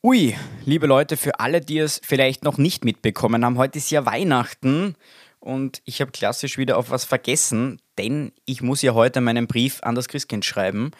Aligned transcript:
Ui, 0.00 0.36
liebe 0.64 0.86
Leute, 0.86 1.16
für 1.16 1.40
alle, 1.40 1.60
die 1.60 1.78
es 1.78 2.00
vielleicht 2.04 2.44
noch 2.44 2.56
nicht 2.56 2.84
mitbekommen 2.84 3.44
haben, 3.44 3.58
heute 3.58 3.78
ist 3.78 3.90
ja 3.90 4.06
Weihnachten 4.06 4.94
und 5.40 5.82
ich 5.86 6.00
habe 6.00 6.12
klassisch 6.12 6.56
wieder 6.56 6.78
auf 6.78 6.90
was 6.90 7.04
vergessen, 7.04 7.80
denn 7.98 8.30
ich 8.44 8.62
muss 8.62 8.80
ja 8.80 8.94
heute 8.94 9.20
meinen 9.20 9.48
Brief 9.48 9.80
an 9.82 9.96
das 9.96 10.06
Christkind 10.06 10.44
schreiben. 10.44 10.92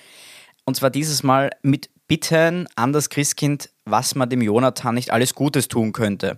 Und 0.64 0.74
zwar 0.74 0.90
dieses 0.90 1.22
Mal 1.22 1.50
mit 1.62 1.90
Bitten 2.08 2.66
an 2.74 2.92
das 2.92 3.08
Christkind, 3.08 3.70
was 3.84 4.16
man 4.16 4.30
dem 4.30 4.42
Jonathan 4.42 4.96
nicht 4.96 5.12
alles 5.12 5.36
Gutes 5.36 5.68
tun 5.68 5.92
könnte. 5.92 6.36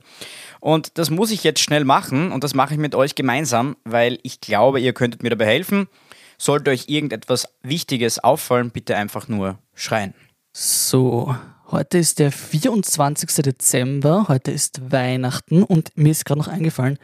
Und 0.60 0.98
das 0.98 1.08
muss 1.08 1.30
ich 1.30 1.42
jetzt 1.44 1.60
schnell 1.60 1.86
machen 1.86 2.30
und 2.30 2.44
das 2.44 2.52
mache 2.52 2.74
ich 2.74 2.80
mit 2.80 2.94
euch 2.94 3.14
gemeinsam, 3.14 3.74
weil 3.84 4.18
ich 4.22 4.42
glaube, 4.42 4.80
ihr 4.80 4.92
könntet 4.92 5.22
mir 5.22 5.30
dabei 5.30 5.46
helfen. 5.46 5.88
Sollte 6.36 6.72
euch 6.72 6.90
irgendetwas 6.90 7.48
Wichtiges 7.62 8.18
auffallen, 8.18 8.70
bitte 8.70 8.96
einfach 8.96 9.28
nur 9.28 9.58
schreien. 9.74 10.12
So, 10.52 11.34
Heute 11.70 11.98
ist 11.98 12.18
der 12.18 12.32
24. 12.32 13.44
Dezember, 13.44 14.26
heute 14.26 14.50
ist 14.50 14.90
Weihnachten 14.90 15.62
und 15.62 15.96
mir 15.96 16.10
ist 16.10 16.24
gerade 16.24 16.40
noch 16.40 16.48
eingefallen, 16.48 16.98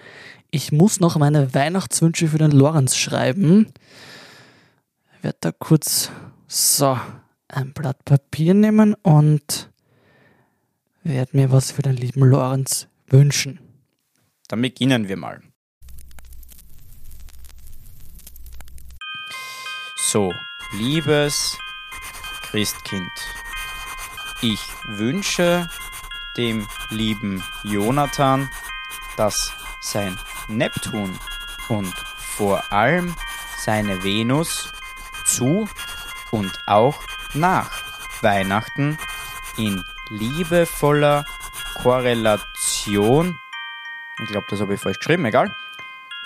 ich 0.50 0.72
muss 0.72 0.98
noch 0.98 1.16
meine 1.16 1.54
Weihnachtswünsche 1.54 2.26
für 2.26 2.38
den 2.38 2.50
Lorenz 2.50 2.96
schreiben. 2.96 3.72
Ich 5.16 5.22
werde 5.22 5.38
da 5.40 5.52
kurz 5.52 6.10
so 6.48 6.98
ein 7.46 7.72
Blatt 7.74 8.04
Papier 8.04 8.54
nehmen 8.54 8.94
und 8.94 9.70
werde 11.04 11.36
mir 11.36 11.52
was 11.52 11.70
für 11.70 11.82
den 11.82 11.94
lieben 11.94 12.24
Lorenz 12.24 12.88
wünschen. 13.06 13.60
Dann 14.48 14.62
beginnen 14.62 15.06
wir 15.06 15.16
mal. 15.16 15.42
So, 19.96 20.32
liebes 20.76 21.56
Christkind. 22.50 23.12
Ich 24.48 24.62
wünsche 24.84 25.68
dem 26.36 26.68
lieben 26.90 27.42
Jonathan, 27.64 28.48
dass 29.16 29.52
sein 29.80 30.16
Neptun 30.46 31.18
und 31.68 31.92
vor 32.36 32.72
allem 32.72 33.12
seine 33.58 34.04
Venus 34.04 34.72
zu 35.24 35.68
und 36.30 36.52
auch 36.68 37.02
nach 37.34 37.72
Weihnachten 38.22 38.96
in 39.56 39.82
liebevoller 40.10 41.24
Korrelation, 41.82 43.40
ich 44.22 44.28
glaube, 44.28 44.46
das 44.48 44.60
habe 44.60 44.74
ich 44.74 44.80
falsch 44.80 45.00
geschrieben, 45.00 45.24
egal, 45.24 45.52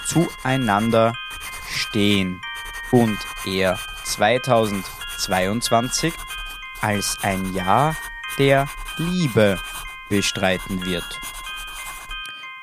zueinander 0.04 1.14
stehen. 1.70 2.42
Und 2.90 3.16
er 3.46 3.78
2022 4.04 6.12
als 6.82 7.16
ein 7.22 7.54
Jahr 7.54 7.96
der 8.40 8.66
Liebe 8.96 9.60
bestreiten 10.08 10.84
wird. 10.86 11.04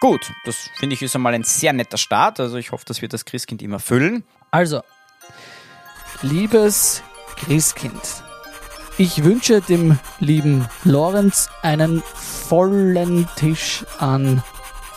Gut, 0.02 0.34
das 0.44 0.72
finde 0.80 0.96
ich 0.96 1.04
ist 1.04 1.16
einmal 1.16 1.36
ein 1.36 1.44
sehr 1.44 1.72
netter 1.72 2.00
Start. 2.00 2.40
Also 2.40 2.58
ich 2.58 2.72
hoffe, 2.72 2.86
dass 2.86 3.04
wir 3.04 3.10
das 3.10 3.26
Christkind 3.26 3.62
immer 3.62 3.78
füllen. 3.78 4.24
Also, 4.50 4.82
liebes 6.24 7.04
Christkind, 7.36 8.24
ich 8.98 9.24
wünsche 9.24 9.62
dem 9.62 10.00
lieben 10.20 10.68
Lorenz 10.84 11.48
einen 11.62 12.02
vollen 12.02 13.30
Tisch 13.36 13.86
an 14.00 14.42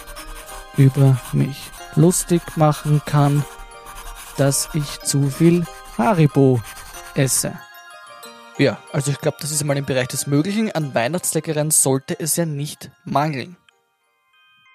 über 0.77 1.17
mich 1.31 1.71
lustig 1.95 2.41
machen 2.55 3.01
kann, 3.05 3.43
dass 4.37 4.69
ich 4.73 4.99
zu 5.01 5.29
viel 5.29 5.65
Haribo 5.97 6.61
esse. 7.13 7.57
Ja, 8.57 8.77
also 8.91 9.11
ich 9.11 9.19
glaube, 9.19 9.37
das 9.41 9.51
ist 9.51 9.61
einmal 9.61 9.77
im 9.77 9.85
Bereich 9.85 10.07
des 10.07 10.27
Möglichen. 10.27 10.71
An 10.71 10.93
Weihnachtsleckereien 10.93 11.71
sollte 11.71 12.19
es 12.19 12.35
ja 12.35 12.45
nicht 12.45 12.91
mangeln. 13.03 13.57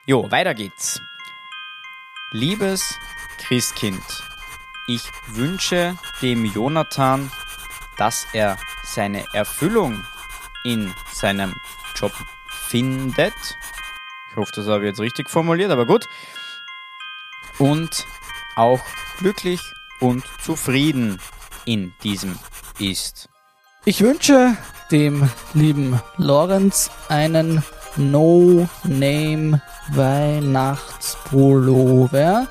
Jo, 0.06 0.30
weiter 0.30 0.54
geht's. 0.54 1.00
Liebes 2.32 2.82
Christkind, 3.38 4.02
ich 4.88 5.02
wünsche 5.28 5.96
dem 6.20 6.44
Jonathan, 6.44 7.30
dass 7.96 8.26
er 8.32 8.56
seine 8.84 9.24
Erfüllung 9.32 10.04
in 10.64 10.92
seinem 11.12 11.54
Job 11.96 12.12
findet. 12.68 13.34
Ich 14.30 14.36
hoffe, 14.36 14.52
das 14.54 14.66
habe 14.66 14.84
ich 14.84 14.88
jetzt 14.88 15.00
richtig 15.00 15.30
formuliert, 15.30 15.70
aber 15.70 15.86
gut. 15.86 16.06
Und 17.58 18.04
auch 18.56 18.80
glücklich 19.18 19.60
und 20.00 20.24
zufrieden 20.40 21.20
in 21.64 21.94
diesem 22.02 22.36
ist. 22.78 23.28
Ich 23.84 24.00
wünsche 24.00 24.56
dem 24.90 25.30
lieben 25.54 26.00
Lorenz 26.16 26.90
einen 27.08 27.62
No-Name 27.96 29.62
Weihnachtspullover, 29.92 32.48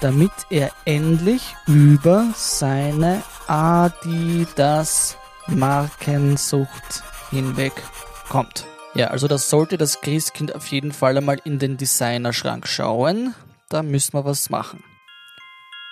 damit 0.00 0.30
er 0.50 0.70
endlich 0.84 1.56
über 1.66 2.28
seine 2.34 3.22
Adidas 3.46 5.16
Markensucht 5.48 7.02
hinweg 7.30 7.72
kommt. 8.28 8.66
Ja, 8.94 9.08
also 9.08 9.28
das 9.28 9.48
sollte 9.50 9.78
das 9.78 10.00
Christkind 10.00 10.54
auf 10.54 10.66
jeden 10.68 10.92
Fall 10.92 11.16
einmal 11.16 11.40
in 11.44 11.58
den 11.58 11.76
Designerschrank 11.76 12.66
schauen. 12.66 13.34
Da 13.68 13.82
müssen 13.82 14.14
wir 14.14 14.24
was 14.24 14.50
machen. 14.50 14.82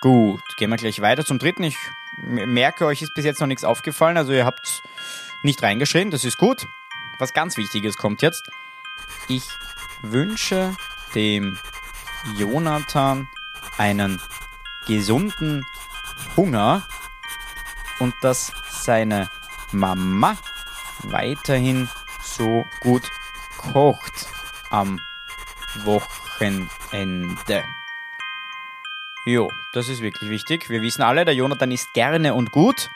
Gut, 0.01 0.41
gehen 0.57 0.69
wir 0.69 0.77
gleich 0.77 1.01
weiter 1.01 1.25
zum 1.25 1.39
dritten. 1.39 1.63
Ich 1.63 1.77
merke, 2.23 2.85
euch 2.85 3.01
ist 3.01 3.13
bis 3.15 3.25
jetzt 3.25 3.39
noch 3.39 3.47
nichts 3.47 3.63
aufgefallen, 3.63 4.17
also 4.17 4.31
ihr 4.31 4.45
habt 4.45 4.81
nicht 5.43 5.61
reingeschrieben, 5.61 6.11
das 6.11 6.25
ist 6.25 6.37
gut. 6.37 6.65
Was 7.19 7.33
ganz 7.33 7.57
Wichtiges 7.57 7.97
kommt 7.97 8.21
jetzt. 8.21 8.43
Ich 9.27 9.43
wünsche 10.01 10.75
dem 11.15 11.57
Jonathan 12.37 13.27
einen 13.77 14.21
gesunden 14.85 15.65
Hunger 16.35 16.87
und 17.99 18.13
dass 18.21 18.51
seine 18.69 19.29
Mama 19.71 20.37
weiterhin 21.03 21.89
so 22.23 22.65
gut 22.81 23.03
kocht 23.57 24.27
am 24.69 24.99
Wochenende. 25.83 27.63
Jo, 29.25 29.49
das 29.73 29.89
ist 29.89 30.01
wirklich 30.01 30.29
wichtig. 30.29 30.69
Wir 30.69 30.81
wissen 30.81 31.01
alle, 31.01 31.25
der 31.25 31.35
Jonathan 31.35 31.71
isst 31.71 31.93
gerne 31.93 32.33
und 32.33 32.51
gut. 32.51 32.89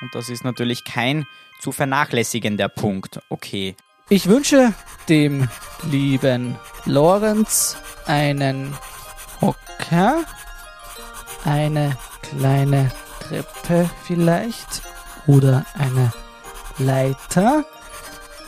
Und 0.00 0.14
das 0.14 0.28
ist 0.28 0.44
natürlich 0.44 0.84
kein 0.84 1.26
zu 1.58 1.72
vernachlässigender 1.72 2.68
Punkt. 2.68 3.20
Okay. 3.28 3.76
Ich 4.08 4.28
wünsche 4.28 4.74
dem 5.08 5.48
lieben 5.90 6.56
Lorenz 6.84 7.76
einen 8.06 8.76
Hocker, 9.40 10.24
eine 11.44 11.96
kleine 12.22 12.90
Treppe 13.20 13.88
vielleicht 14.04 14.82
oder 15.26 15.64
eine 15.78 16.12
Leiter, 16.78 17.64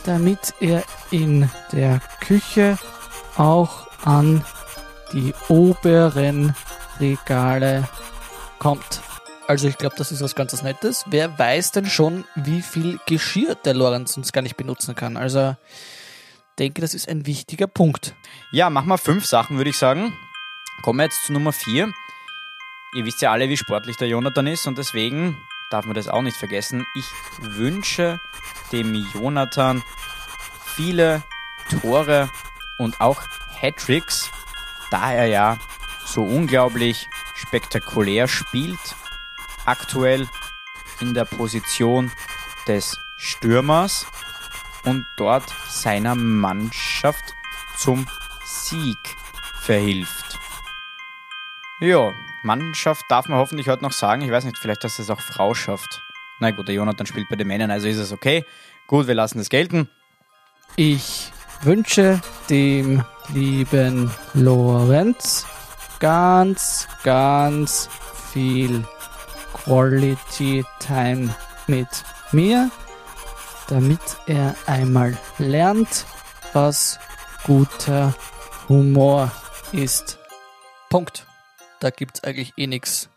damit 0.03 0.53
er 0.59 0.83
in 1.11 1.49
der 1.71 2.01
Küche 2.21 2.77
auch 3.37 3.87
an 4.03 4.43
die 5.13 5.33
oberen 5.47 6.55
Regale 6.99 7.87
kommt. 8.59 9.01
Also 9.47 9.67
ich 9.67 9.77
glaube, 9.77 9.95
das 9.97 10.11
ist 10.11 10.21
was 10.21 10.35
ganz 10.35 10.61
Nettes. 10.63 11.05
Wer 11.07 11.37
weiß 11.37 11.71
denn 11.71 11.85
schon, 11.85 12.25
wie 12.35 12.61
viel 12.61 12.99
Geschirr 13.05 13.55
der 13.55 13.75
Lorenz 13.75 14.17
uns 14.17 14.31
gar 14.31 14.41
nicht 14.41 14.57
benutzen 14.57 14.95
kann? 14.95 15.17
Also 15.17 15.55
denke, 16.57 16.81
das 16.81 16.93
ist 16.93 17.07
ein 17.07 17.25
wichtiger 17.25 17.67
Punkt. 17.67 18.15
Ja, 18.51 18.69
machen 18.69 18.87
wir 18.87 18.97
fünf 18.97 19.25
Sachen, 19.25 19.57
würde 19.57 19.69
ich 19.69 19.77
sagen. 19.77 20.13
Kommen 20.81 20.99
wir 20.99 21.03
jetzt 21.05 21.25
zu 21.25 21.33
Nummer 21.33 21.51
vier. 21.51 21.91
Ihr 22.95 23.05
wisst 23.05 23.21
ja 23.21 23.31
alle, 23.31 23.49
wie 23.49 23.57
sportlich 23.57 23.97
der 23.97 24.07
Jonathan 24.07 24.47
ist 24.47 24.65
und 24.67 24.77
deswegen 24.77 25.37
darf 25.69 25.85
man 25.85 25.95
das 25.95 26.07
auch 26.07 26.21
nicht 26.21 26.37
vergessen. 26.37 26.85
Ich 26.95 27.05
wünsche 27.39 28.19
dem 28.71 28.93
Jonathan 28.93 29.83
viele 30.75 31.23
Tore 31.69 32.29
und 32.77 33.01
auch 33.01 33.21
Hattricks, 33.61 34.29
da 34.91 35.11
er 35.11 35.25
ja 35.25 35.57
so 36.05 36.23
unglaublich 36.23 37.07
spektakulär 37.35 38.27
spielt. 38.27 38.79
Aktuell 39.65 40.27
in 41.01 41.13
der 41.13 41.25
Position 41.25 42.11
des 42.67 42.99
Stürmers 43.17 44.05
und 44.83 45.05
dort 45.17 45.45
seiner 45.67 46.15
Mannschaft 46.15 47.33
zum 47.77 48.05
Sieg 48.45 48.97
verhilft. 49.61 50.39
Ja, 51.79 52.13
Mannschaft 52.45 53.03
darf 53.09 53.27
man 53.27 53.39
hoffentlich 53.39 53.67
heute 53.67 53.83
noch 53.83 53.91
sagen. 53.91 54.21
Ich 54.21 54.31
weiß 54.31 54.45
nicht, 54.45 54.57
vielleicht, 54.57 54.83
dass 54.83 54.99
es 54.99 55.09
auch 55.09 55.19
Frau 55.19 55.53
schafft. 55.55 56.01
Na 56.39 56.51
gut, 56.51 56.67
der 56.67 56.75
Jonathan 56.75 57.07
spielt 57.07 57.27
bei 57.27 57.35
den 57.35 57.47
Männern, 57.47 57.71
also 57.71 57.87
ist 57.87 57.97
es 57.97 58.11
okay. 58.11 58.45
Gut, 58.87 59.07
wir 59.07 59.15
lassen 59.15 59.39
es 59.39 59.49
gelten. 59.49 59.89
Ich 60.75 61.31
wünsche 61.63 62.21
dem 62.49 63.03
lieben 63.33 64.11
Lorenz 64.33 65.45
ganz, 65.99 66.87
ganz 67.03 67.89
viel 68.31 68.85
Quality 69.53 70.63
Time 70.79 71.33
mit 71.65 71.87
mir, 72.31 72.69
damit 73.69 74.01
er 74.27 74.55
einmal 74.67 75.17
lernt, 75.39 76.05
was 76.53 76.99
guter 77.43 78.13
Humor 78.69 79.31
ist. 79.71 80.19
Punkt. 80.89 81.25
Da 81.85 81.91
gibt's 81.91 82.23
eigentlich 82.23 82.51
eh 82.57 82.65
nichts 82.65 83.09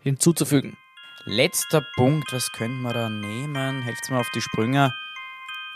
hinzuzufügen. 0.00 0.78
Letzter 1.26 1.84
Punkt, 1.96 2.32
was 2.32 2.50
könnten 2.50 2.80
wir 2.80 2.94
da 2.94 3.10
nehmen? 3.10 3.82
Helft 3.82 4.08
mir 4.08 4.18
auf 4.18 4.30
die 4.30 4.40
Sprünge. 4.40 4.94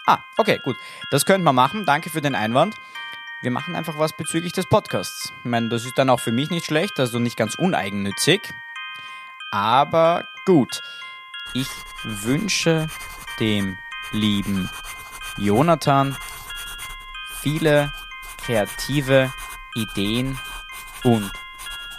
Ah, 0.07 0.21
okay, 0.39 0.59
gut. 0.65 0.75
Das 1.11 1.27
könnten 1.27 1.45
wir 1.45 1.53
machen. 1.53 1.85
Danke 1.85 2.09
für 2.09 2.23
den 2.23 2.35
Einwand. 2.35 2.75
Wir 3.43 3.51
machen 3.51 3.77
einfach 3.77 3.99
was 3.99 4.17
bezüglich 4.17 4.55
des 4.55 4.67
Podcasts. 4.67 5.31
Ich 5.41 5.51
meine, 5.51 5.69
das 5.69 5.85
ist 5.85 5.99
dann 5.99 6.09
auch 6.09 6.21
für 6.21 6.33
mich 6.33 6.49
nicht 6.49 6.65
schlecht, 6.65 6.99
also 6.99 7.19
nicht 7.19 7.37
ganz 7.37 7.57
uneigennützig. 7.57 8.41
Aber 9.51 10.27
gut. 10.47 10.81
Ich 11.53 11.69
wünsche 12.05 12.87
dem 13.39 13.77
lieben 14.13 14.71
Jonathan 15.37 16.17
viele 17.43 17.93
kreative 18.39 19.31
Ideen 19.75 20.39
und 21.05 21.31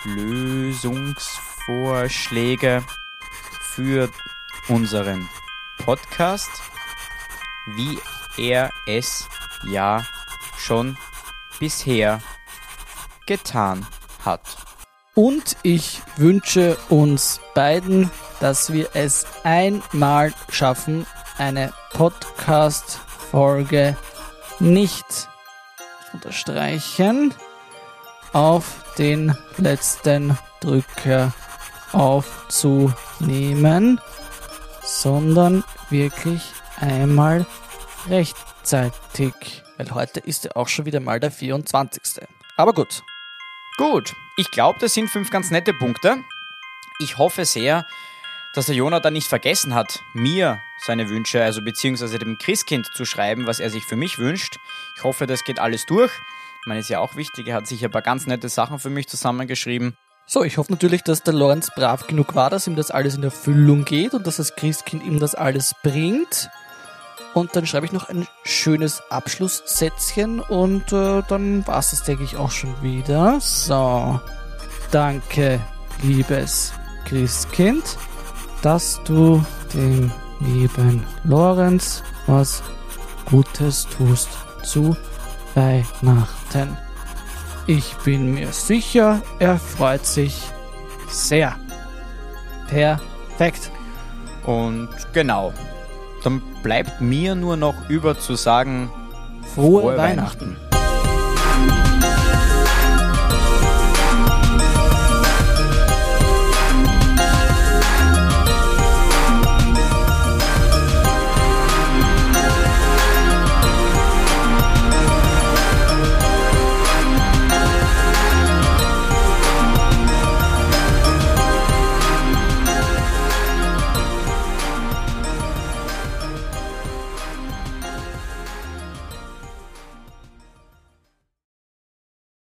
Lösungsvorschläge 0.03 2.83
für 3.62 4.09
unseren 4.68 5.30
Podcast, 5.77 6.50
wie 7.75 8.00
er 8.38 8.71
es 8.88 9.27
ja 9.68 10.03
schon 10.57 10.98
bisher 11.59 12.19
getan 13.27 13.86
hat. 14.25 14.42
Und 15.13 15.57
ich 15.63 16.01
wünsche 16.15 16.77
uns 16.89 17.39
beiden, 17.53 18.09
dass 18.39 18.74
wir 18.74 18.89
es 18.94 19.27
einmal 19.44 20.33
schaffen, 20.50 21.06
eine 21.38 21.74
Podcast-Folge 21.94 23.95
nicht 24.59 25.27
unterstreichen 26.13 27.36
auf 28.33 28.94
den 28.98 29.38
letzten 29.57 30.38
Drücker 30.60 31.33
aufzunehmen, 31.92 32.94
sondern 34.83 35.63
wirklich 35.89 36.42
einmal 36.80 37.45
rechtzeitig. 38.10 39.63
Weil 39.78 39.92
heute 39.92 40.19
ist 40.19 40.45
ja 40.45 40.51
auch 40.56 40.68
schon 40.68 40.86
wieder 40.86 41.00
mal 41.00 41.19
der 41.19 41.31
24. 41.31 42.24
Aber 42.57 42.74
gut. 42.74 43.04
Gut, 43.78 44.13
ich 44.38 44.51
glaube, 44.51 44.80
das 44.80 44.94
sind 44.94 45.10
fünf 45.10 45.30
ganz 45.31 45.50
nette 45.50 45.74
Punkte. 45.74 46.18
Ich 47.00 47.18
hoffe 47.18 47.45
sehr, 47.45 47.88
dass 48.54 48.68
der 48.68 48.75
Jonathan 48.75 49.13
nicht 49.13 49.27
vergessen 49.27 49.74
hat, 49.74 50.04
mir 50.13 50.60
seine 50.86 51.10
Wünsche, 51.10 51.44
also 51.44 51.62
beziehungsweise 51.62 52.19
dem 52.19 52.38
Christkind 52.38 52.88
zu 52.94 53.06
schreiben, 53.06 53.48
was 53.48 53.60
er 53.60 53.69
sich 53.69 53.86
für 53.86 53.95
mich 53.95 54.19
wünscht. 54.19 54.57
Ich 54.98 55.04
hoffe, 55.04 55.25
das 55.25 55.44
geht 55.44 55.60
alles 55.60 55.86
durch. 55.86 56.12
Meine, 56.66 56.80
ist 56.80 56.90
ja 56.90 57.00
auch 57.00 57.16
wichtig, 57.16 57.48
er 57.48 57.56
hat 57.56 57.68
sich 57.68 57.84
ein 57.84 57.92
paar 57.92 58.04
ganz 58.04 58.28
nette 58.28 58.48
Sachen 58.48 58.78
für 58.78 58.92
mich 58.92 59.08
zusammengeschrieben. 59.08 59.96
So, 60.28 60.44
ich 60.44 60.58
hoffe 60.58 60.72
natürlich, 60.72 61.02
dass 61.02 61.24
der 61.24 61.34
Lorenz 61.34 61.72
brav 61.75 62.06
genug 62.06 62.36
war, 62.36 62.50
dass 62.50 62.68
ihm 62.68 62.75
das 62.75 62.92
alles 62.92 63.16
in 63.16 63.24
Erfüllung 63.24 63.84
geht 63.84 64.13
und 64.13 64.28
dass 64.28 64.38
das 64.38 64.56
Christkind 64.56 65.04
ihm 65.04 65.19
das 65.19 65.34
alles 65.34 65.74
bringt. 65.81 66.50
Und 67.34 67.56
dann 67.56 67.66
schreibe 67.66 67.86
ich 67.86 67.92
noch 67.92 68.10
ein 68.10 68.28
schönes 68.44 69.02
Abschlusssätzchen 69.10 70.40
und 70.40 70.92
äh, 70.94 71.24
dann 71.28 71.66
war 71.66 71.80
es 71.80 71.92
das, 71.92 72.04
denke 72.04 72.24
ich, 72.24 72.38
auch 72.38 72.52
schon 72.52 72.81
wieder. 72.84 73.40
So, 73.42 74.19
danke, 74.92 75.60
liebes 76.04 76.74
Christkind, 77.06 77.98
dass 78.62 79.02
du 79.04 79.44
dem 79.74 80.12
lieben 80.40 81.06
Lorenz 81.24 82.04
was 82.28 82.62
Gutes 83.25 83.88
tust 83.98 84.30
zu 84.63 84.96
Weihnachten. 85.56 86.77
Ich 87.68 87.95
bin 88.03 88.33
mir 88.33 88.51
sicher, 88.51 89.21
er 89.39 89.57
freut 89.57 90.06
sich 90.06 90.42
sehr. 91.07 91.56
Perfekt. 92.68 93.71
Und 94.45 94.89
genau, 95.13 95.53
dann 96.24 96.42
bleibt 96.63 97.01
mir 97.01 97.36
nur 97.36 97.57
noch 97.57 97.75
über 97.89 98.18
zu 98.18 98.36
sagen, 98.36 98.89
Frohe, 99.53 99.81
Frohe 99.81 99.98
Weihnachten. 99.98 100.57
Weihnachten. 100.57 100.70